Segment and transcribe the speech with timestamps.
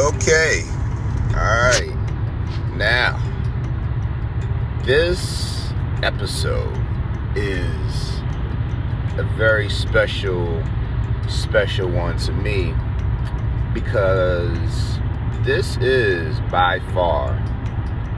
[0.00, 0.62] Okay.
[1.34, 1.94] Alright.
[2.74, 3.20] Now,
[4.82, 5.70] this
[6.02, 6.74] episode
[7.36, 8.20] is
[9.18, 10.64] a very special,
[11.28, 12.74] special one to me
[13.74, 14.98] because
[15.42, 17.38] this is by far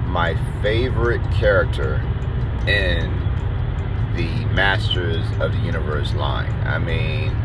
[0.07, 1.97] my favorite character
[2.69, 3.11] in
[4.15, 6.53] the Masters of the Universe line.
[6.65, 7.37] I mean,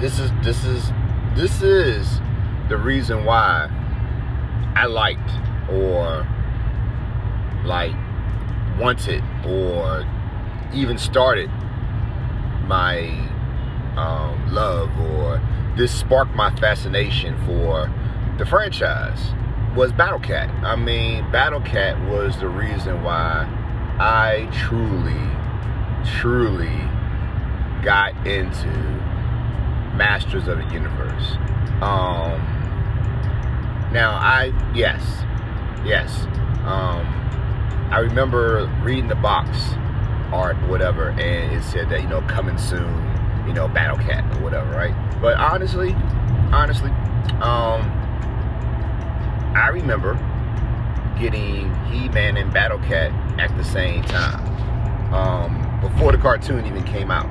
[0.00, 0.90] this is this is
[1.34, 2.22] this is
[2.68, 3.68] the reason why
[4.76, 5.30] I liked
[5.70, 6.26] or
[7.64, 7.94] like
[8.78, 10.06] wanted or
[10.72, 11.50] even started
[12.66, 13.08] my
[13.96, 15.40] um, love or
[15.76, 17.90] this sparked my fascination for
[18.38, 19.32] the franchise
[19.74, 20.48] was Battle Cat.
[20.64, 23.46] I mean, Battle Cat was the reason why
[23.98, 25.14] I truly,
[26.20, 26.88] truly
[27.84, 28.68] got into
[29.96, 31.36] Masters of the Universe.
[31.80, 32.57] Um,
[33.92, 35.02] now, I, yes,
[35.84, 36.24] yes.
[36.64, 37.06] Um,
[37.90, 39.56] I remember reading the box
[40.32, 44.42] art, whatever, and it said that, you know, coming soon, you know, Battle Cat or
[44.42, 44.94] whatever, right?
[45.20, 45.94] But honestly,
[46.52, 46.90] honestly,
[47.40, 47.90] um,
[49.56, 50.14] I remember
[51.18, 54.44] getting He-Man and Battle Cat at the same time.
[55.12, 57.28] Um, before the cartoon even came out.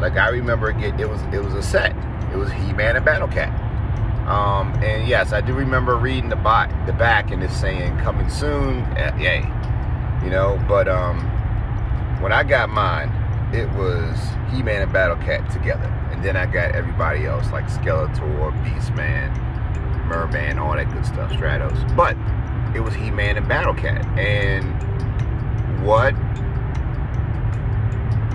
[0.00, 1.94] Like I remember get it was it was a set.
[2.32, 3.67] It was He-Man and Battle Cat.
[4.28, 8.28] Um, and yes, I do remember reading the back the back and it's saying coming
[8.28, 8.82] soon.
[8.82, 9.38] Uh, yay.
[10.22, 11.20] You know, but um,
[12.20, 13.08] when I got mine,
[13.54, 14.18] it was
[14.52, 15.86] He-Man and Battle Cat together.
[16.12, 19.34] And then I got everybody else like Skeletor, Beastman,
[20.06, 21.96] Merman, all that good stuff, Stratos.
[21.96, 22.16] But
[22.76, 24.04] it was He-Man and Battle Cat.
[24.18, 24.66] And
[25.86, 26.14] what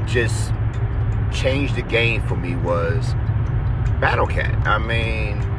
[0.07, 0.51] just
[1.31, 3.13] changed the game for me was
[3.99, 4.55] Battle Cat.
[4.65, 5.52] I mean,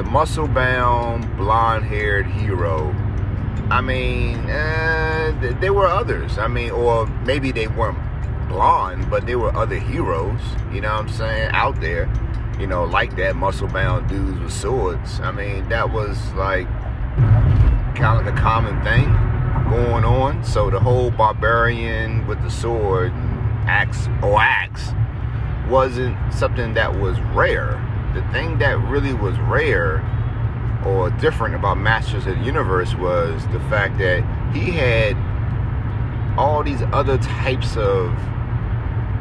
[0.00, 2.90] the muscle bound, blonde haired hero.
[3.70, 6.38] I mean, uh, there were others.
[6.38, 7.98] I mean, or maybe they weren't
[8.48, 10.40] blonde, but there were other heroes,
[10.72, 12.10] you know what I'm saying, out there,
[12.58, 15.20] you know, like that muscle bound dudes with swords.
[15.20, 16.66] I mean, that was like
[17.94, 19.04] kind of a common thing
[19.68, 20.42] going on.
[20.44, 24.92] So the whole barbarian with the sword, and axe or axe,
[25.68, 27.86] wasn't something that was rare.
[28.14, 30.04] The thing that really was rare
[30.84, 35.16] or different about Masters of the Universe was the fact that he had
[36.38, 38.12] all these other types of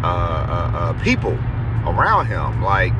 [0.03, 1.33] uh, uh, uh, people
[1.85, 2.93] around him, like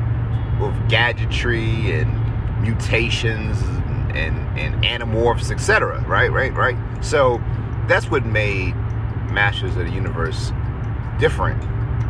[0.60, 6.04] with gadgetry and mutations and, and, and animorphs, etc.
[6.06, 6.76] Right, right, right.
[7.02, 7.40] So
[7.88, 8.74] that's what made
[9.32, 10.52] Masters of the Universe
[11.18, 11.60] different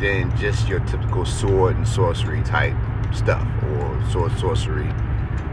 [0.01, 2.75] than just your typical sword and sorcery type
[3.13, 4.89] stuff or sword sorcery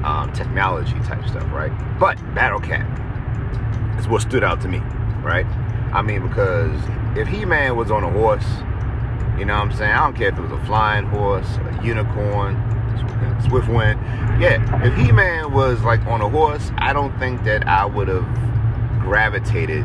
[0.04, 1.72] um, technology type stuff, right?
[1.98, 2.86] But Battle Cat
[3.98, 4.78] is what stood out to me,
[5.22, 5.46] right?
[5.92, 6.80] I mean, because
[7.16, 8.46] if He Man was on a horse,
[9.38, 9.92] you know what I'm saying?
[9.92, 12.56] I don't care if it was a flying horse, a unicorn,
[13.48, 14.00] swift wind.
[14.40, 18.08] Yeah, if He Man was like on a horse, I don't think that I would
[18.08, 18.26] have
[19.00, 19.84] gravitated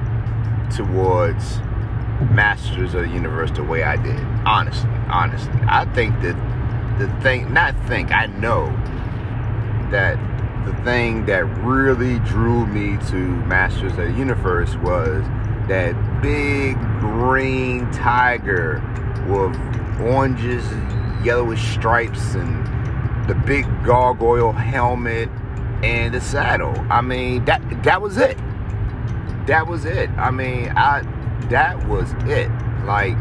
[0.75, 1.59] towards
[2.31, 4.19] Masters of the Universe the way I did.
[4.45, 5.53] Honestly, honestly.
[5.67, 6.35] I think that
[7.07, 8.67] the thing, not think, I know
[9.91, 10.17] that
[10.65, 15.23] the thing that really drew me to Masters of the Universe was
[15.67, 18.81] that big green tiger
[19.27, 19.55] with
[20.01, 20.63] oranges,
[21.25, 25.29] yellowish stripes, and the big gargoyle helmet
[25.83, 26.73] and the saddle.
[26.89, 28.37] I mean, that that was it.
[29.47, 30.09] That was it.
[30.11, 31.01] I mean, I
[31.49, 32.49] that was it.
[32.85, 33.17] Like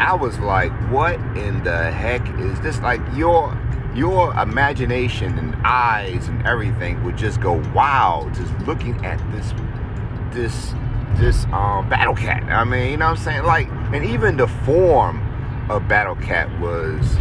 [0.00, 2.80] I was like, what in the heck is this?
[2.80, 3.56] Like your
[3.94, 9.52] your imagination and eyes and everything would just go wow just looking at this
[10.32, 10.74] this
[11.20, 12.42] this um battle cat.
[12.44, 13.44] I mean, you know what I'm saying?
[13.44, 15.26] Like and even the form
[15.70, 17.16] of battle cat was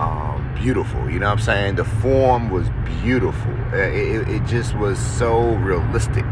[0.00, 1.08] um, beautiful.
[1.10, 1.76] You know what I'm saying?
[1.76, 2.68] The form was
[3.02, 3.52] beautiful.
[3.72, 6.24] It, it, it just was so realistic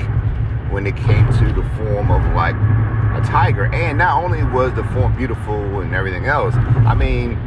[0.71, 2.57] when it came to the form of like
[3.25, 3.67] tiger.
[3.75, 7.39] And not only was the form beautiful and everything else, I mean,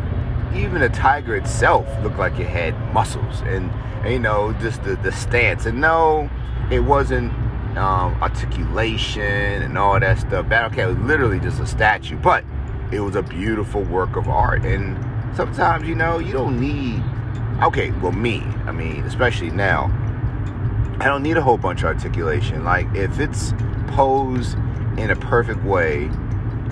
[0.56, 3.72] even the tiger itself looked like it had muscles and,
[4.04, 5.66] and you know, just the, the stance.
[5.66, 6.30] And no,
[6.72, 7.32] it wasn't
[7.78, 10.48] um, articulation and all that stuff.
[10.48, 12.44] Battle Cat was literally just a statue, but
[12.92, 14.64] it was a beautiful work of art.
[14.64, 14.98] And
[15.36, 17.04] sometimes, you know, you don't need,
[17.64, 19.92] okay, well, me, I mean, especially now,
[21.00, 22.64] I don't need a whole bunch of articulation.
[22.64, 23.54] Like, if it's
[23.88, 24.58] posed
[24.98, 26.10] in a perfect way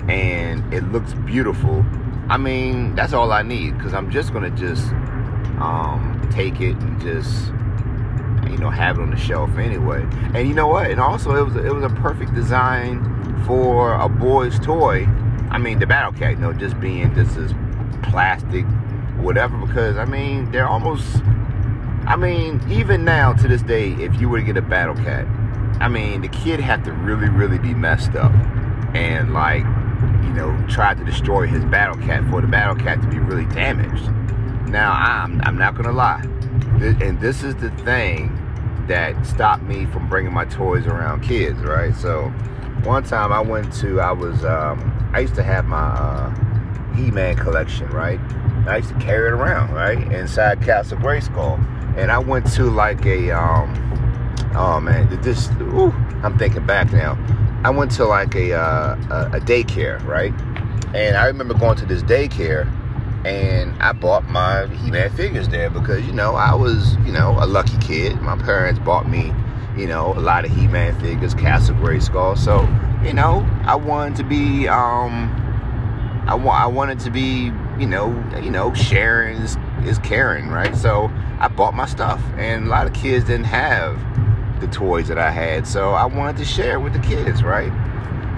[0.08, 1.84] and it looks beautiful,
[2.28, 4.86] I mean, that's all I need because I'm just going to just
[5.60, 7.48] um, take it and just,
[8.50, 10.06] you know, have it on the shelf anyway.
[10.34, 10.90] And you know what?
[10.90, 15.06] And also, it was it was a perfect design for a boy's toy.
[15.50, 17.52] I mean, the Battle Cat, you know, just being just this
[18.02, 18.64] plastic,
[19.18, 19.56] whatever.
[19.58, 21.22] Because I mean, they're almost.
[22.04, 25.26] I mean, even now to this day, if you were to get a Battle Cat,
[25.82, 28.32] I mean, the kid had to really, really be messed up
[28.94, 29.64] and like,
[30.22, 33.46] you know, tried to destroy his Battle Cat for the Battle Cat to be really
[33.46, 34.08] damaged.
[34.68, 36.22] Now, I'm I'm not gonna lie,
[36.80, 38.38] and this is the thing
[38.86, 41.94] that stopped me from bringing my toys around kids, right?
[41.96, 42.28] So,
[42.84, 47.36] one time I went to, I was, um, I used to have my uh, He-Man
[47.36, 48.20] collection, right?
[48.66, 51.58] I used to carry it around, right, inside Castle Grayskull,
[51.96, 53.91] and I went to like a, um,
[54.54, 57.18] oh man, did this, ooh, I'm thinking back now.
[57.64, 60.34] I went to like a, uh, a, daycare, right?
[60.94, 62.66] And I remember going to this daycare
[63.24, 67.46] and I bought my He-Man figures there because you know I was you know a
[67.46, 68.20] lucky kid.
[68.20, 69.32] My parents bought me
[69.76, 72.36] you know a lot of He-Man figures, Castle Grayskull.
[72.36, 72.62] So
[73.06, 75.30] you know I wanted to be um
[76.26, 78.08] I want I wanted to be you know
[78.42, 80.74] you know sharing is, is caring, right?
[80.74, 83.96] So I bought my stuff, and a lot of kids didn't have
[84.62, 87.72] the toys that I had, so I wanted to share with the kids, right?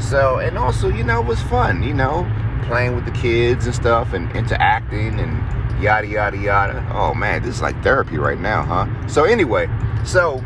[0.00, 2.29] So and also you know it was fun, you know
[2.65, 6.87] playing with the kids and stuff and interacting and yada yada yada.
[6.93, 9.06] Oh man, this is like therapy right now, huh?
[9.06, 9.69] So anyway,
[10.05, 10.43] so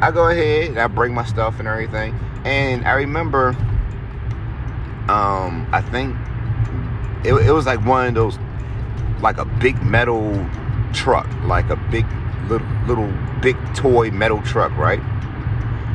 [0.00, 2.18] I go ahead and I bring my stuff and everything.
[2.44, 3.48] And I remember
[5.08, 6.16] um I think
[7.24, 8.38] it, it was like one of those
[9.20, 10.46] like a big metal
[10.92, 12.06] truck, like a big
[12.48, 15.00] little little big toy metal truck, right?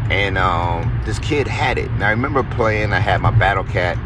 [0.09, 1.89] And um, this kid had it.
[1.89, 2.93] And I remember playing.
[2.93, 3.97] I had my Battle Cat,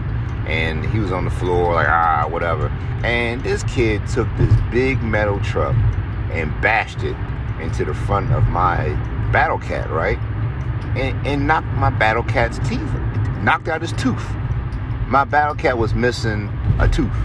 [0.48, 2.68] and he was on the floor like ah whatever.
[3.04, 5.76] And this kid took this big metal truck
[6.32, 7.16] and bashed it
[7.62, 8.88] into the front of my
[9.32, 10.18] battle cat right?
[10.98, 12.92] And, and knocked my battle cat's teeth
[13.42, 14.26] knocked out his tooth.
[15.08, 16.50] My battle cat was missing
[16.80, 17.16] a tooth.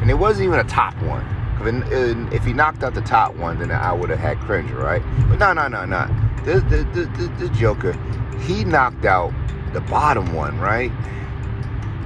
[0.00, 1.26] And it wasn't even a top one.
[1.64, 5.02] If he knocked out the top one then i would have had cringer right?
[5.28, 6.08] But no no no no.
[6.44, 7.92] This, this, this, this joker
[8.40, 9.32] he knocked out
[9.72, 10.92] the bottom one right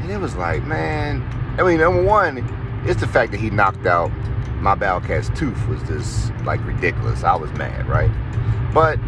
[0.06, 1.20] and it was like, man,
[1.58, 2.38] I mean, number one,
[2.87, 4.12] it's the fact that he knocked out
[4.61, 7.25] my Battle-Cat's tooth was just like ridiculous.
[7.25, 8.11] I was mad, right?
[8.73, 9.00] But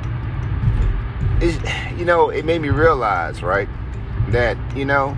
[1.96, 3.68] you know, it made me realize, right,
[4.30, 5.10] that you know,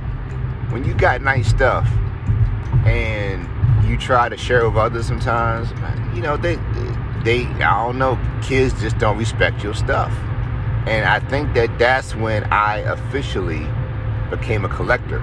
[0.68, 1.88] when you got nice stuff
[2.84, 3.48] and
[3.88, 5.70] you try to share with others, sometimes,
[6.14, 6.56] you know, they
[7.24, 10.12] they I don't know, kids just don't respect your stuff,
[10.86, 13.66] and I think that that's when I officially
[14.30, 15.20] became a collector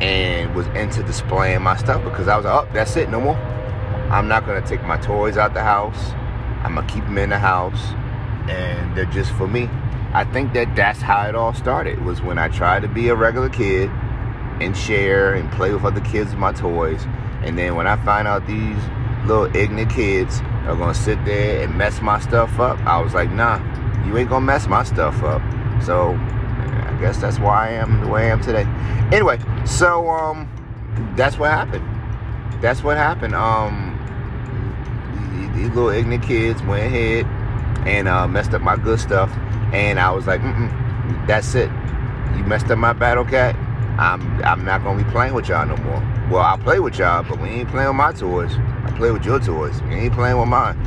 [0.00, 3.36] and was into displaying my stuff because I was like, oh, that's it, no more.
[4.10, 6.12] I'm not gonna take my toys out the house.
[6.64, 7.80] I'm gonna keep them in the house,
[8.48, 9.68] and they're just for me.
[10.12, 12.04] I think that that's how it all started.
[12.04, 13.88] Was when I tried to be a regular kid
[14.60, 17.04] and share and play with other kids with my toys,
[17.42, 18.78] and then when I find out these
[19.26, 23.30] little ignorant kids are gonna sit there and mess my stuff up, I was like,
[23.30, 23.58] nah,
[24.06, 25.42] you ain't gonna mess my stuff up.
[25.82, 28.64] So I guess that's why I am the way I am today.
[29.12, 30.48] Anyway, so um,
[31.16, 31.86] that's what happened.
[32.62, 33.34] That's what happened.
[33.34, 33.96] Um,
[35.54, 37.26] these little ignorant kids went ahead
[37.86, 39.30] and uh, messed up my good stuff,
[39.72, 41.70] and I was like, Mm-mm, that's it.
[42.36, 43.56] You messed up my battle cat.
[43.98, 46.00] I'm I'm not gonna be playing with y'all no more.
[46.30, 48.52] Well, I'll play with y'all, but we ain't playing with my toys.
[48.84, 49.82] I play with your toys.
[49.82, 50.78] We ain't playing with mine.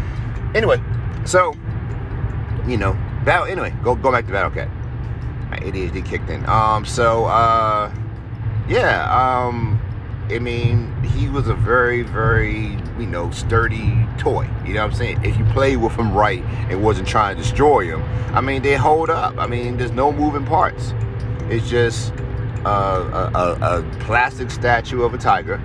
[0.56, 0.82] Anyway,
[1.26, 1.54] so
[2.66, 3.46] you know, battle.
[3.46, 4.70] Anyway, go go back to Battle Cat
[5.54, 6.46] my ADHD kicked in.
[6.48, 7.94] Um, so uh,
[8.68, 9.80] yeah, um,
[10.30, 14.50] I mean, he was a very, very, you know, sturdy toy.
[14.66, 15.24] You know what I'm saying?
[15.24, 18.02] If you play with him right and wasn't trying to destroy him,
[18.36, 19.38] I mean, they hold up.
[19.38, 20.94] I mean, there's no moving parts.
[21.50, 22.14] It's just
[22.66, 25.58] a, a, a, plastic statue of a tiger,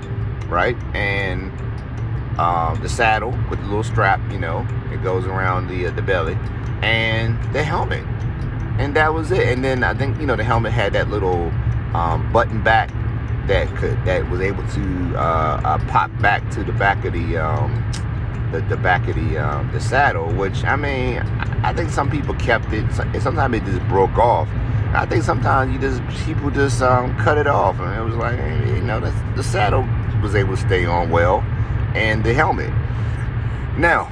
[0.49, 0.77] right?
[0.95, 1.53] And
[2.39, 6.03] um, the saddle with the little strap, you know, it goes around the uh, the
[6.03, 6.37] belly,
[6.83, 8.05] and the helmet
[8.79, 9.47] and that was it.
[9.49, 11.51] And then I think you know the helmet had that little
[11.95, 12.91] um, button back
[13.47, 17.37] that could that was able to uh, uh, pop back to the back of the
[17.37, 17.85] um,
[18.53, 20.33] the, the, back of the um, the saddle.
[20.33, 21.19] Which I mean,
[21.63, 22.91] I think some people kept it.
[23.21, 24.49] Sometimes it just broke off.
[24.95, 28.39] I think sometimes you just people just um, cut it off, and it was like
[28.69, 29.87] you know the saddle
[30.23, 31.41] was able to stay on well,
[31.95, 32.71] and the helmet.
[33.77, 34.11] Now,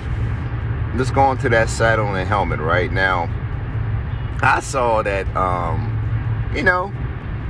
[0.97, 3.29] let's go on to that saddle and helmet right now
[4.43, 6.93] I saw that, um, you know,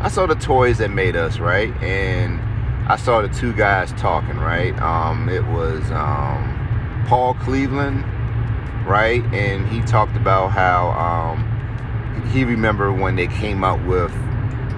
[0.00, 1.74] I saw the toys that made us, right?
[1.82, 2.40] And
[2.88, 4.80] I saw the two guys talking, right?
[4.80, 8.04] Um, it was um, Paul Cleveland
[8.86, 9.22] right?
[9.34, 14.12] And he talked about how um, he remember when they came out with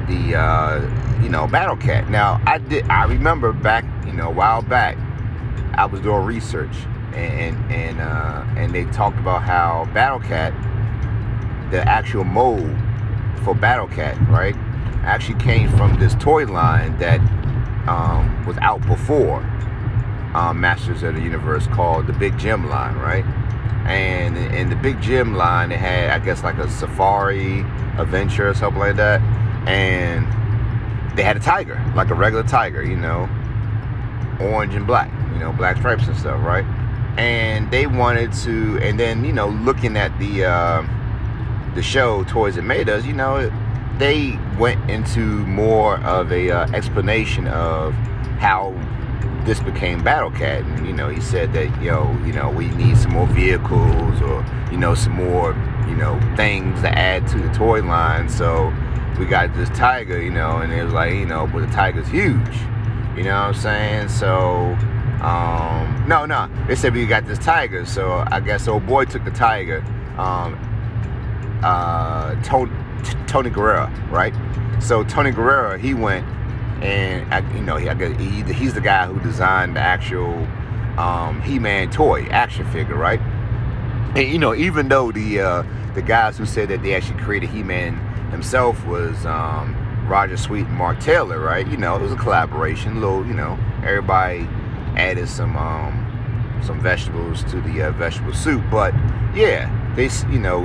[0.08, 2.08] the uh, you know Battle Cat.
[2.10, 4.96] Now I did I remember back you know a while back
[5.74, 6.74] I was doing research
[7.14, 10.52] and and uh, and they talked about how Battle Cat,
[11.70, 12.70] the actual mold
[13.44, 14.54] for Battle Cat, right,
[15.02, 17.20] actually came from this toy line that
[17.88, 19.40] um, was out before
[20.34, 23.24] um, Masters of the Universe called the Big Jim line, right?
[23.86, 27.60] And in the Big Jim line, it had, I guess, like a safari
[27.96, 29.22] adventure or something like that.
[29.66, 30.26] And
[31.16, 33.28] they had a tiger, like a regular tiger, you know,
[34.40, 36.64] orange and black, you know, black stripes and stuff, right?
[37.18, 42.54] And they wanted to, and then, you know, looking at the, uh, the show Toys
[42.54, 43.50] That Made Us, you know,
[43.98, 47.92] they went into more of a uh, explanation of
[48.38, 48.72] how
[49.44, 52.96] this became Battle Cat, and you know, he said that yo, you know, we need
[52.96, 55.52] some more vehicles or you know, some more
[55.88, 58.28] you know things to add to the toy line.
[58.28, 58.72] So
[59.18, 62.08] we got this tiger, you know, and it was like you know, but the tiger's
[62.08, 62.56] huge,
[63.16, 64.08] you know what I'm saying?
[64.08, 64.76] So.
[65.20, 66.50] Um, no, no.
[66.66, 69.84] They said we got this tiger, so I guess old boy took the tiger.
[70.16, 70.58] Um,
[71.62, 72.72] uh, Tony,
[73.26, 74.34] Tony Guerrero, right?
[74.80, 76.26] So Tony Guerrero, he went
[76.82, 77.88] and I, you know, he,
[78.24, 80.46] he, he's the guy who designed the actual
[80.98, 83.20] um, He-Man toy action figure, right?
[84.16, 85.62] And you know, even though the uh,
[85.94, 87.96] the guys who said that they actually created He-Man
[88.30, 89.76] himself was um,
[90.08, 91.66] Roger Sweet and Mark Taylor, right?
[91.68, 93.00] You know, it was a collaboration.
[93.00, 94.48] Little, you know, everybody
[94.98, 96.04] added some um,
[96.64, 98.92] some vegetables to the uh, vegetable soup, but
[99.34, 100.62] yeah, they, you know,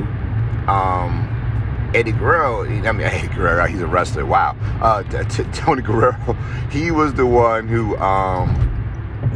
[0.67, 4.25] um, Eddie Guerrero, I mean Eddie Guerrero, he's a wrestler.
[4.25, 6.33] Wow, uh, t- t- Tony Guerrero,
[6.71, 8.49] he was the one who um,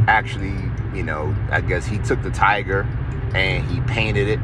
[0.08, 0.54] actually,
[0.96, 2.82] you know, I guess he took the tiger
[3.34, 4.40] and he painted it,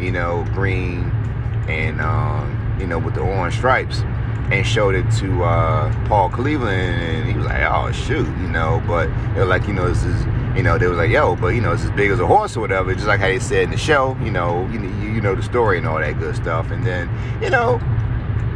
[0.00, 1.10] you know, green
[1.68, 4.00] and um, you know with the orange stripes,
[4.50, 8.82] and showed it to uh, Paul Cleveland, and he was like, "Oh shoot," you know.
[8.86, 10.24] But they're like, you know, this is
[10.56, 12.56] you know, they was like, yo, but you know, it's as big as a horse
[12.56, 15.34] or whatever, just like how they said in the show, you know, you, you know
[15.34, 16.70] the story and all that good stuff.
[16.70, 17.08] And then,
[17.40, 17.80] you know,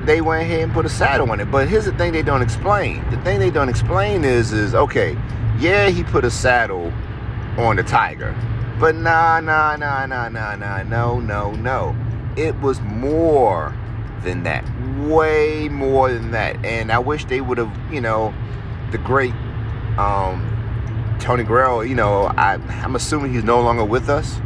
[0.04, 1.50] they went ahead and put a saddle on it.
[1.50, 3.08] But here's the thing they don't explain.
[3.10, 5.16] The thing they don't explain is, is okay,
[5.58, 6.92] yeah, he put a saddle
[7.58, 8.34] on the tiger.
[8.80, 11.96] But nah, nah, nah, nah, nah, nah, no, no, no.
[12.36, 13.72] It was more
[14.24, 14.64] than that.
[14.98, 16.64] Way more than that.
[16.64, 18.34] And I wish they would have, you know,
[18.90, 19.34] the great
[19.98, 20.50] um
[21.20, 24.40] Tony Guerrero, you know, I, I'm assuming he's no longer with us.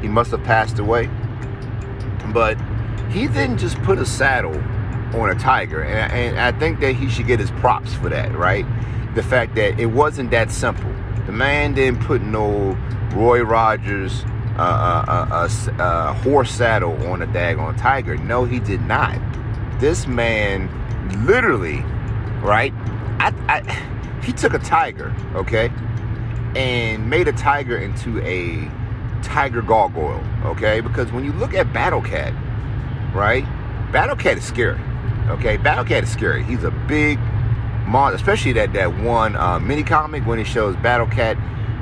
[0.00, 1.08] He must have passed away.
[2.32, 2.58] But
[3.10, 4.56] he didn't just put a saddle
[5.20, 5.82] on a tiger.
[5.82, 8.66] And, and I think that he should get his props for that, right?
[9.14, 10.92] The fact that it wasn't that simple.
[11.26, 12.76] The man didn't put no
[13.12, 14.24] Roy Rogers
[14.58, 18.16] uh, uh, uh, horse saddle on a daggone tiger.
[18.16, 19.18] No, he did not.
[19.80, 20.70] This man
[21.26, 21.80] literally,
[22.40, 22.72] right?
[23.18, 25.70] I, I, he took a tiger, okay?
[26.56, 28.70] and made a tiger into a
[29.22, 30.80] tiger gargoyle, okay?
[30.80, 32.32] Because when you look at Battle Cat,
[33.14, 33.44] right?
[33.92, 34.80] Battle Cat is scary,
[35.28, 35.56] okay?
[35.56, 36.44] Battle Cat is scary.
[36.44, 37.18] He's a big
[37.86, 41.36] monster, especially that that one uh, mini comic when he shows Battle Cat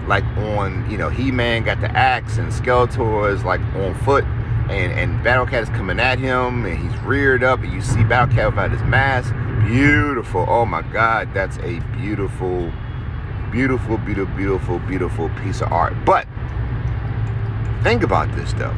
[0.07, 4.25] like on, you know, He-Man got the axe and Skeletor is like on foot
[4.69, 8.05] and, and Battle Cat is coming at him and he's reared up and you see
[8.05, 9.35] Battle Cat without his mask.
[9.67, 10.45] Beautiful.
[10.49, 12.73] Oh my God, that's a beautiful
[13.53, 15.93] beautiful, beautiful, beautiful, beautiful piece of art.
[16.07, 16.27] But
[17.83, 18.75] think about this though.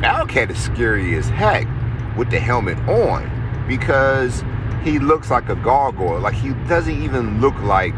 [0.00, 1.66] Battle Cat is scary as heck
[2.16, 4.44] with the helmet on because
[4.84, 6.20] he looks like a gargoyle.
[6.20, 7.94] Like he doesn't even look like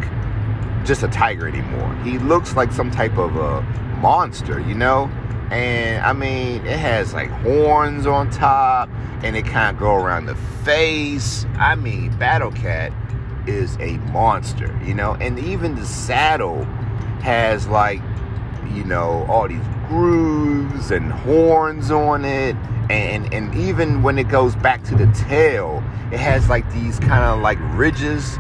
[0.89, 1.95] just a tiger anymore.
[2.03, 3.61] He looks like some type of a
[4.01, 5.05] monster, you know?
[5.51, 8.89] And I mean, it has like horns on top
[9.23, 11.47] and it kind of go around the face.
[11.59, 12.93] I mean, Battle Cat
[13.47, 16.65] is a monster, you know, and even the saddle
[17.23, 18.01] has like,
[18.73, 22.57] you know, all these grooves and horns on it.
[22.91, 27.25] And, and even when it goes back to the tail, it has like these kind
[27.25, 28.39] of like ridges,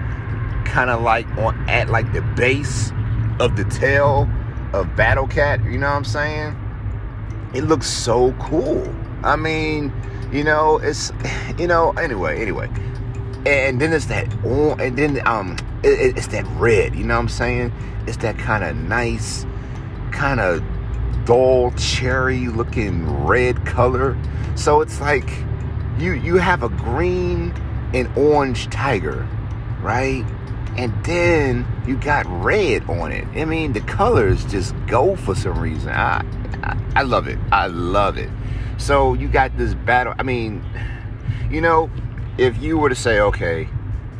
[0.69, 2.93] kind of like on at like the base
[3.41, 4.29] of the tail
[4.73, 5.65] of Battle Cat.
[5.65, 6.57] You know what I'm saying?
[7.55, 8.95] It looks so cool.
[9.23, 9.93] I mean,
[10.33, 11.13] you know, it's
[11.59, 11.93] you know.
[11.93, 12.69] Anyway, anyway,
[13.47, 16.95] and then it's that on, and then um, it, it's that red.
[16.95, 17.73] You know what I'm saying?
[18.07, 19.47] It's that kind of nice,
[20.13, 20.63] kind of
[21.25, 24.17] dull cherry looking red color.
[24.55, 25.29] So it's like
[25.99, 27.53] you you have a green
[27.95, 29.27] and orange tiger,
[29.81, 30.25] right?
[30.79, 33.27] And then you got red on it.
[33.35, 35.91] I mean, the colors just go for some reason.
[35.91, 36.25] I
[36.63, 37.37] I, I love it.
[37.51, 38.31] I love it.
[38.77, 40.15] So you got this battle.
[40.21, 40.65] I mean,
[41.51, 41.91] you know,
[42.39, 43.69] if you were to say, okay,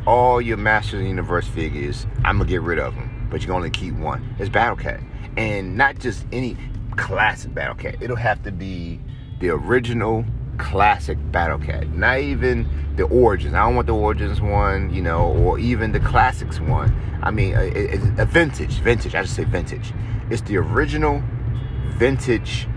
[0.05, 3.47] all your Masters of the Universe figures, I'm gonna get rid of them, but you
[3.47, 4.35] can only keep one.
[4.37, 4.99] It's Battle Cat,
[5.37, 6.57] and not just any
[6.97, 7.95] classic Battle Cat.
[8.01, 8.99] It'll have to be
[9.39, 10.25] the original
[10.59, 13.55] classic Battle Cat, not even the Origins.
[13.55, 16.93] I don't want the Origins one, you know, or even the Classics one.
[17.23, 19.15] I mean, uh, it's a vintage, vintage.
[19.15, 19.93] I just say vintage.
[20.29, 21.23] It's the original
[21.97, 22.67] vintage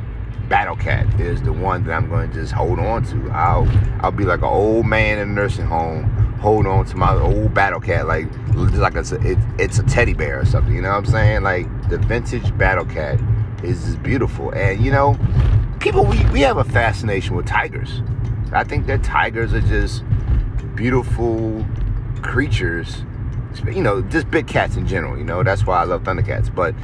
[0.49, 3.31] Battle Cat is the one that I'm going to just hold on to.
[3.31, 3.69] I'll
[4.01, 6.05] I'll be like an old man in a nursing home,
[6.41, 10.41] hold on to my old Battle Cat like like a, it, it's a teddy bear
[10.41, 10.75] or something.
[10.75, 11.43] You know what I'm saying?
[11.43, 13.21] Like the vintage Battle Cat
[13.63, 15.17] is just beautiful, and you know,
[15.83, 18.03] people we we have a fascination with tigers.
[18.53, 20.05] I think that tigers are just
[20.77, 21.67] beautiful
[22.23, 23.05] creatures.
[23.67, 25.19] You know, just big cats in general.
[25.19, 26.55] You know, that's why I love Thundercats.
[26.55, 26.75] But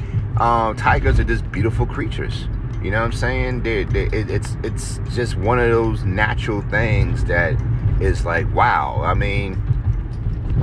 [0.41, 2.49] um, tigers are just beautiful creatures.
[2.83, 3.63] You know what I'm saying?
[3.63, 7.57] They, they, it, it's it's just one of those natural things that
[8.01, 9.01] is like wow.
[9.05, 9.63] I mean,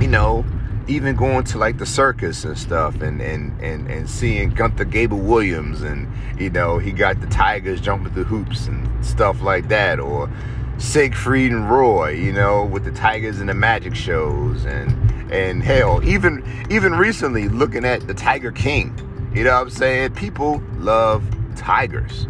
[0.00, 0.44] you know,
[0.88, 5.82] even going to like the circus and stuff, and and and and seeing Gunther Gebel-Williams
[5.82, 10.30] and you know he got the tigers jumping through hoops and stuff like that, or
[10.78, 14.92] Siegfried and Roy, you know, with the tigers and the magic shows, and
[15.32, 18.96] and hell, even even recently looking at the Tiger King.
[19.34, 20.14] You know what I'm saying?
[20.14, 21.24] People love
[21.56, 22.26] tigers.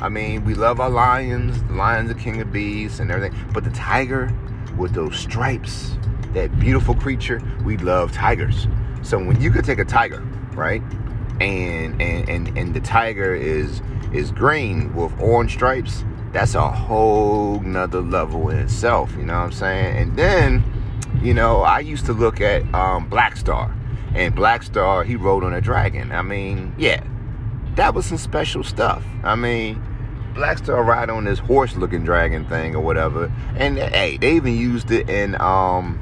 [0.00, 1.62] I mean, we love our lions.
[1.64, 3.36] The lion's the king of beasts and everything.
[3.52, 4.32] But the tiger
[4.78, 5.96] with those stripes,
[6.32, 8.66] that beautiful creature, we love tigers.
[9.02, 10.20] So when you could take a tiger,
[10.54, 10.82] right?
[11.40, 13.82] And and and, and the tiger is
[14.12, 19.44] is green with orange stripes, that's a whole nother level in itself, you know what
[19.44, 19.96] I'm saying?
[19.96, 20.64] And then,
[21.22, 23.74] you know, I used to look at um, Black Star.
[24.14, 26.12] And Black Star, he rode on a dragon.
[26.12, 27.02] I mean, yeah,
[27.76, 29.04] that was some special stuff.
[29.22, 29.82] I mean,
[30.34, 34.90] Black Star ride on this horse-looking dragon thing or whatever, and hey, they even used
[34.90, 35.98] it in um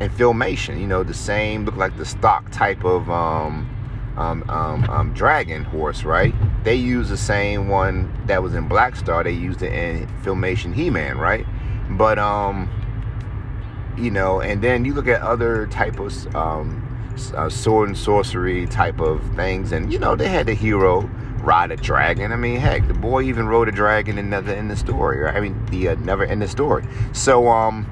[0.00, 0.80] in filmation.
[0.80, 3.68] You know, the same look like the stock type of um
[4.16, 6.34] um, um, um, dragon horse, right?
[6.64, 9.24] They used the same one that was in Black Star.
[9.24, 11.46] They used it in filmation He-Man, right?
[11.90, 12.68] But um,
[13.96, 16.88] you know, and then you look at other type of um
[17.34, 21.10] uh, sword and sorcery type of things, and you know they had the hero
[21.42, 22.32] ride a dragon.
[22.32, 25.18] I mean, heck, the boy even rode a dragon in the in the story.
[25.18, 25.34] Right?
[25.34, 26.84] I mean, the uh, never in the story.
[27.12, 27.86] So um,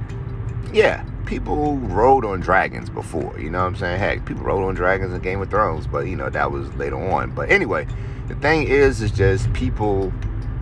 [0.72, 3.38] yeah, people rode on dragons before.
[3.38, 3.98] You know what I'm saying?
[3.98, 7.00] Heck, people rode on dragons in Game of Thrones, but you know that was later
[7.10, 7.32] on.
[7.32, 7.86] But anyway,
[8.28, 10.12] the thing is, is just people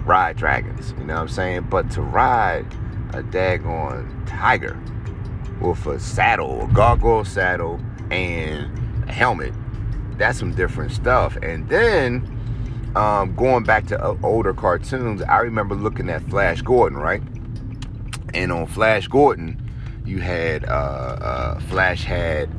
[0.05, 0.95] ride dragons.
[0.99, 1.67] You know what I'm saying?
[1.71, 2.67] But to ride
[3.15, 4.79] a daggone tiger
[5.61, 9.53] with a saddle, a gargoyle saddle and a helmet.
[10.17, 11.37] That's some different stuff.
[11.43, 12.38] And then
[12.97, 17.23] um, going back to uh, older cartoons, I remember looking at Flash Gordon, right?
[18.35, 19.61] And on Flash Gordon,
[20.05, 22.51] you had uh, uh, Flash had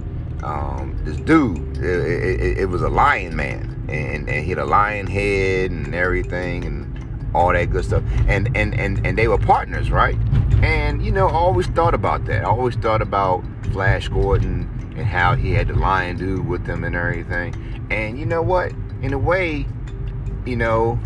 [0.43, 1.77] um, this dude.
[1.77, 5.93] It, it, it, was a lion man, and, and he had a lion head and
[5.93, 8.03] everything, and all that good stuff.
[8.27, 10.17] And and and and they were partners, right?
[10.61, 12.43] And you know, I always thought about that.
[12.43, 16.83] I always thought about Flash Gordon and how he had the lion dude with him
[16.83, 17.87] and everything.
[17.89, 18.73] And you know what?
[19.01, 19.65] In a way,
[20.45, 20.99] you know,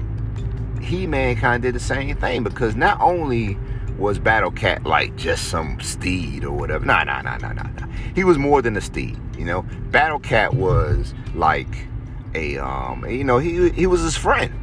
[0.82, 3.58] He Man kind of did the same thing because not only
[3.98, 6.86] was Battle Cat like just some steed or whatever.
[6.86, 7.88] Nah, nah, nah, nah, nah, nah.
[8.16, 9.20] He was more than a steed.
[9.38, 11.88] You know, Battle Cat was like
[12.36, 14.54] a um, you know, he he was his friend.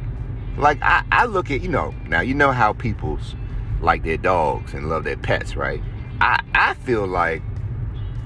[0.57, 3.35] Like I, I look at you know now you know how people's
[3.81, 5.81] like their dogs and love their pets, right?
[6.19, 7.41] I I feel like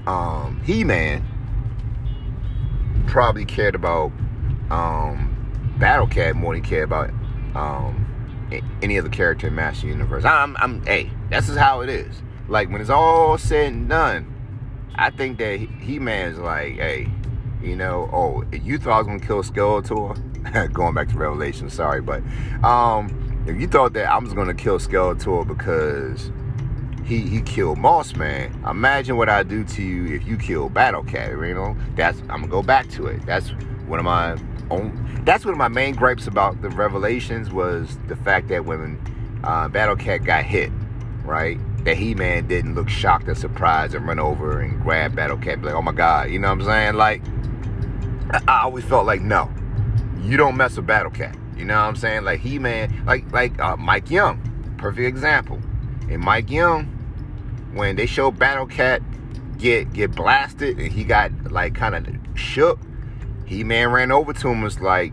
[0.06, 1.24] um, He-Man
[3.06, 4.12] probably cared about
[4.70, 5.35] um,
[5.78, 7.10] Battle Cat more than he cared about
[7.54, 8.06] um,
[8.82, 10.24] any other character in Master Universe.
[10.24, 12.22] I'm, I'm, hey, that's just how it is.
[12.48, 14.32] Like when it's all said and done,
[14.94, 17.08] I think that He-Man's like, hey,
[17.62, 20.72] you know, oh, you thought I was gonna kill Skeletor?
[20.72, 22.22] Going back to Revelation, sorry, but
[22.62, 26.30] um, if you thought that I was gonna kill Skeletor because
[27.04, 28.52] he he killed Moss Man.
[28.68, 31.30] Imagine what I do to you if you kill Battle Cat.
[31.30, 33.24] You know, that's I'm gonna go back to it.
[33.26, 33.52] That's
[33.86, 34.36] one of my
[34.70, 35.22] own.
[35.24, 39.00] That's one of my main gripes about the Revelations was the fact that when
[39.44, 40.70] uh, Battle Cat got hit,
[41.24, 45.36] right, that He Man didn't look shocked or surprised and run over and grab Battle
[45.38, 46.94] Cat, like, oh my God, you know what I'm saying?
[46.94, 47.22] Like,
[48.48, 49.50] I always felt like no,
[50.22, 51.36] you don't mess with Battle Cat.
[51.56, 52.24] You know what I'm saying?
[52.24, 54.40] Like He Man, like like uh, Mike Young,
[54.78, 55.60] perfect example.
[56.08, 56.84] And Mike Young,
[57.74, 59.02] when they showed Battle Cat
[59.58, 62.78] get get blasted and he got like kind of shook,
[63.46, 65.12] He Man ran over to him was like,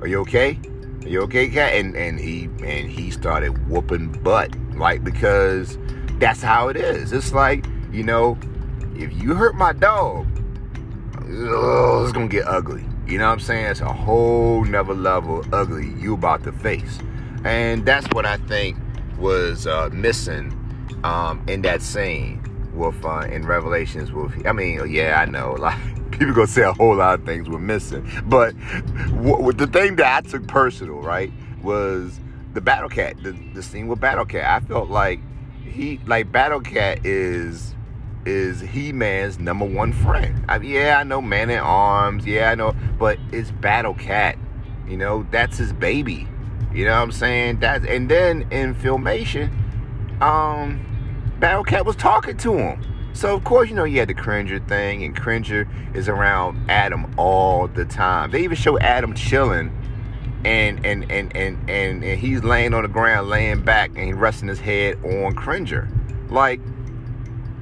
[0.00, 0.58] "Are you okay?"
[1.06, 1.72] Are you okay, cat?
[1.74, 5.78] And and he and he started whooping butt, like because
[6.18, 7.12] that's how it is.
[7.12, 8.36] It's like you know,
[8.96, 10.26] if you hurt my dog,
[11.28, 12.84] oh, it's gonna get ugly.
[13.06, 13.66] You know what I'm saying?
[13.66, 16.98] It's a whole nother level ugly you about to face,
[17.44, 18.76] and that's what I think
[19.16, 20.50] was uh, missing
[21.04, 22.42] um, in that scene
[22.74, 24.10] with uh, in Revelations.
[24.10, 25.78] With I mean, yeah, I know, like
[26.10, 28.54] people gonna say a whole lot of things were missing, but
[29.08, 32.20] w- the thing that I took personal, right, was
[32.54, 34.62] the Battle Cat, the, the scene with Battle Cat.
[34.62, 35.20] I felt like
[35.64, 37.74] he, like Battle Cat, is
[38.24, 40.44] is He Man's number one friend.
[40.48, 44.36] I yeah, I know Man at Arms, yeah, I know, but it's Battle Cat.
[44.88, 46.26] You know, that's his baby.
[46.72, 47.60] You know what I'm saying?
[47.60, 49.50] That's and then in filmation,
[50.20, 50.84] um,
[51.38, 52.95] Battle Cat was talking to him.
[53.16, 57.14] So of course, you know, you had the Cringer thing, and Cringer is around Adam
[57.16, 58.30] all the time.
[58.30, 59.72] They even show Adam chilling,
[60.44, 64.12] and and and and and, and he's laying on the ground, laying back, and he
[64.12, 65.88] resting his head on Cringer,
[66.28, 66.60] like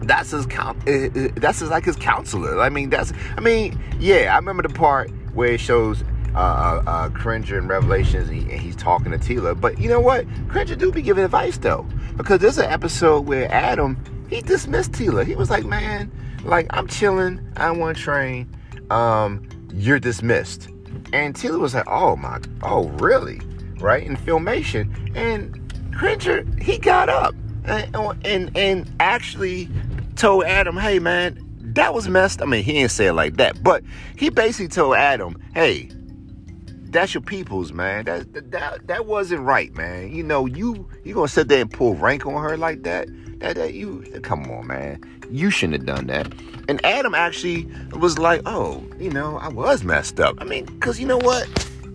[0.03, 0.77] that's his count.
[0.89, 2.61] Eh, eh, that's his, like his counselor.
[2.61, 3.13] I mean, that's.
[3.37, 6.03] I mean, yeah, I remember the part where it shows
[6.35, 9.59] uh, uh, uh, Cringer in Revelations, and, he, and, he's talking to Teela.
[9.59, 10.27] But you know what?
[10.49, 11.87] Cringer do be giving advice though,
[12.17, 13.97] because there's an episode where Adam
[14.29, 15.25] he dismissed Teela.
[15.25, 16.11] He was like, "Man,
[16.45, 17.41] like I'm chilling.
[17.57, 18.55] I want to train.
[18.91, 20.69] Um, you're dismissed."
[21.13, 23.41] And Teela was like, "Oh my, oh really?"
[23.79, 25.61] Right in filmation, and
[25.95, 27.35] Cringer he got up
[27.65, 29.69] and and, and actually
[30.17, 33.63] told Adam, "Hey man, that was messed." I mean, he didn't say it like that,
[33.63, 33.83] but
[34.17, 35.91] he basically told Adam, "Hey."
[36.95, 38.05] that's your people's man.
[38.05, 40.13] That, that that wasn't right, man.
[40.13, 43.09] You know, you you gonna sit there and pull rank on her like that?
[43.39, 45.01] That, that you come on, man.
[45.31, 46.33] You shouldn't have done that.
[46.69, 50.37] And Adam actually was like, oh, you know, I was messed up.
[50.41, 51.49] I mean, cause you know what?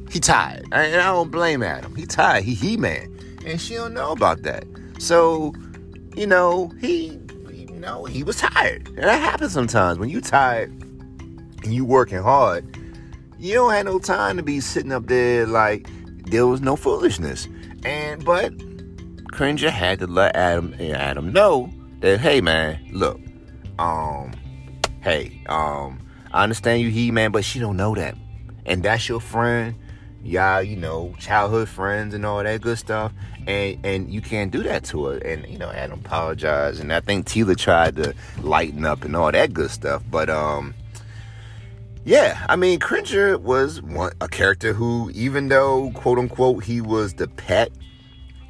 [0.10, 1.96] He tired, and I don't blame Adam.
[1.96, 2.44] He tired.
[2.44, 4.66] He he man, and she don't know about that.
[4.98, 5.54] So,
[6.16, 7.20] you know, he
[7.52, 10.72] you know he was tired, and that happens sometimes when you tired
[11.64, 12.66] and you working hard
[13.40, 15.88] you don't have no time to be sitting up there like
[16.26, 17.48] there was no foolishness.
[17.84, 18.52] And but
[19.32, 23.20] Cringer had to let Adam and Adam know that hey man, look,
[23.78, 24.34] um,
[25.02, 26.00] hey, um,
[26.32, 28.16] I understand you he man, but she don't know that.
[28.66, 29.76] And that's your friend,
[30.24, 33.14] y'all, you know, childhood friends and all that good stuff.
[33.48, 35.18] And and you can't do that to her.
[35.18, 36.82] And you know, Adam apologized.
[36.82, 40.04] And I think Teela tried to lighten up and all that good stuff.
[40.10, 40.74] But um
[42.06, 47.14] yeah, I mean, Cringer was one, a character who, even though, quote unquote, he was
[47.14, 47.72] the pet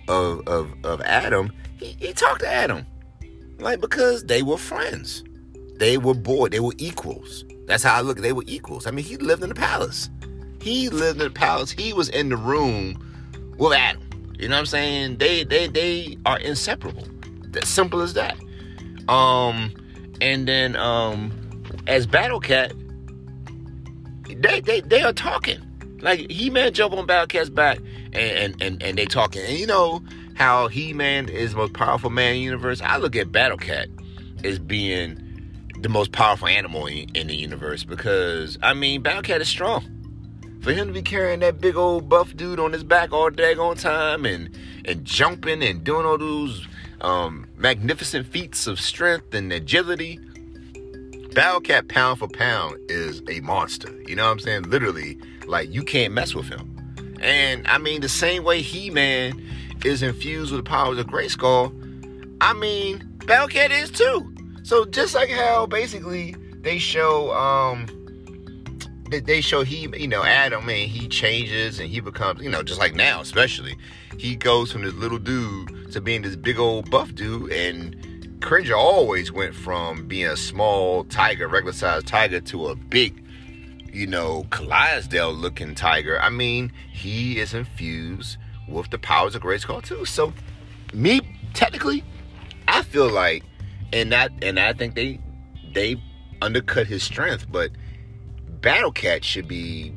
[0.10, 2.86] of, of, of Adam, he, he talked to Adam.
[3.60, 5.24] Like, because they were friends.
[5.78, 6.52] They were bored.
[6.52, 7.46] They were equals.
[7.66, 8.18] That's how I look.
[8.18, 8.88] They were equals.
[8.88, 10.10] I mean, he lived in the palace.
[10.62, 11.72] He lived in the palace.
[11.72, 13.06] He was in the room
[13.58, 14.02] with Adam.
[14.38, 15.18] You know what I'm saying?
[15.18, 17.06] They they they are inseparable.
[17.50, 18.38] That simple as that.
[19.10, 19.72] Um,
[20.22, 21.32] and then um,
[21.88, 22.74] as Battle Cat,
[24.28, 25.60] they they they are talking.
[26.02, 27.80] Like He Man jump on Battle Cat's back
[28.14, 29.42] and, and and they talking.
[29.42, 30.02] And you know
[30.36, 32.82] how He Man is the most powerful man in the universe.
[32.82, 33.88] I look at Battle Cat
[34.44, 35.26] as being
[35.82, 39.96] the most powerful animal in, in the universe because I mean Battle Cat is strong.
[40.62, 43.56] For him to be carrying that big old buff dude on his back all day
[43.56, 46.68] on time and and jumping and doing all those
[47.02, 50.20] um, magnificent feats of strength and agility
[51.34, 53.94] Battle Cat pound for pound is a monster.
[54.08, 54.64] You know what I'm saying?
[54.64, 56.79] Literally, like you can't mess with him.
[57.22, 59.44] And I mean, the same way He Man
[59.84, 61.74] is infused with the powers of Grayskull,
[62.42, 64.34] I mean, Cat is too.
[64.64, 67.88] So just like how basically they show, um,
[69.10, 72.80] they show he, you know, Adam, and he changes and he becomes, you know, just
[72.80, 73.76] like now, especially,
[74.18, 78.76] he goes from this little dude to being this big old buff dude, and Cringer
[78.76, 83.24] always went from being a small tiger, regular sized tiger, to a big,
[83.94, 86.20] you know, Clydesdale looking tiger.
[86.20, 90.06] I mean, he is infused with the powers of Grayskull too.
[90.06, 90.34] So,
[90.94, 91.22] me
[91.54, 92.04] technically,
[92.68, 93.44] I feel like,
[93.92, 95.20] and that, and I think they
[95.74, 96.02] they
[96.42, 97.72] undercut his strength, but
[98.62, 99.96] Battle Cat should be,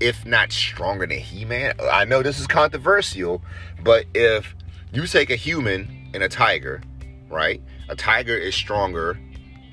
[0.00, 1.74] if not stronger than He Man.
[1.80, 3.42] I know this is controversial,
[3.82, 4.54] but if
[4.92, 6.80] you take a human and a tiger
[7.28, 7.62] right?
[7.88, 9.18] A tiger is stronger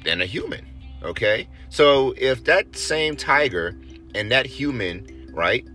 [0.04, 0.68] than a human,
[1.04, 1.48] okay?
[1.76, 3.78] So if that same tiger
[4.14, 5.68] and that human, right,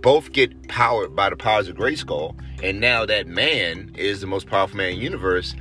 [0.00, 4.46] both get powered by the powers of Grayskull, and now that man is the most
[4.46, 5.54] powerful man in the universe,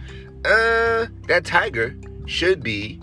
[0.45, 1.93] uh, that tiger
[2.25, 3.01] should be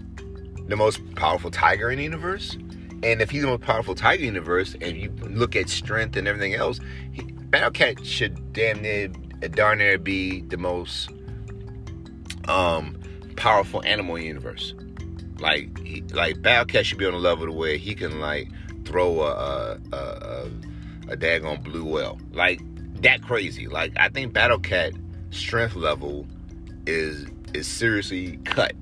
[0.67, 2.57] the most powerful tiger in the universe.
[3.03, 6.17] And if he's the most powerful tiger in the universe, and you look at strength
[6.17, 6.81] and everything else,
[7.13, 9.09] he, Battle Cat should damn near
[9.51, 11.11] darn near be the most
[12.49, 12.99] um
[13.37, 14.73] powerful animal in the universe.
[15.43, 18.49] Like he, like Battle Cat should be on a level to where he can like
[18.85, 20.51] throw a a, a,
[21.09, 22.61] a daggone blue well Like
[23.03, 23.67] that crazy.
[23.67, 24.93] Like I think Battle Cat
[25.31, 26.27] strength level
[26.87, 28.73] is is seriously cut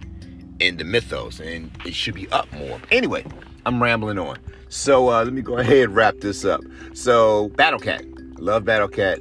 [0.59, 2.79] in the mythos and it should be up more.
[2.91, 3.25] Anyway,
[3.65, 4.37] I'm rambling on.
[4.69, 6.61] So uh, let me go ahead and wrap this up.
[6.93, 8.05] So Battle Cat,
[8.39, 9.19] love Battle Cat,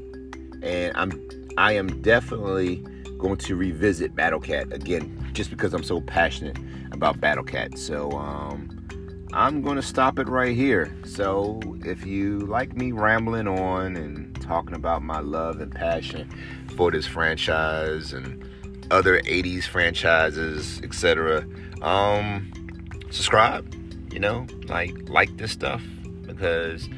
[0.62, 1.12] and I'm
[1.58, 2.84] I am definitely
[3.20, 6.58] going to revisit Battle Cat again just because I'm so passionate
[6.92, 7.78] about Battle Cat.
[7.78, 8.88] So um,
[9.34, 10.92] I'm going to stop it right here.
[11.06, 16.28] So if you like me rambling on and talking about my love and passion
[16.76, 18.44] for this franchise and
[18.90, 21.46] other 80s franchises, etc.,
[21.84, 22.52] um,
[23.12, 23.76] subscribe
[24.12, 25.84] you know, like like this stuff
[26.26, 26.90] because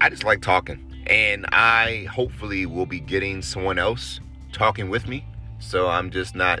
[0.00, 0.88] I just like talking.
[1.06, 4.20] And I hopefully will be getting someone else
[4.52, 5.24] talking with me.
[5.58, 6.60] So I'm just not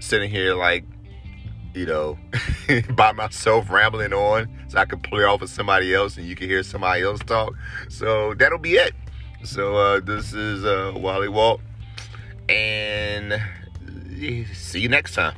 [0.00, 0.84] sitting here like,
[1.74, 2.18] you know,
[2.94, 4.48] by myself rambling on.
[4.68, 7.54] So I can play off of somebody else and you can hear somebody else talk.
[7.88, 8.94] So that'll be it.
[9.44, 11.60] So uh, this is uh, Wally Walt.
[12.48, 13.40] And
[14.52, 15.34] see you next time.